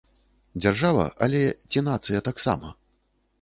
[0.61, 1.41] Дзяржава, але
[1.71, 2.73] ці нацыя таксама?